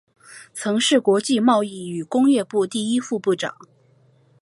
[0.55, 3.55] 曾是国际贸易与工业部第一副部长。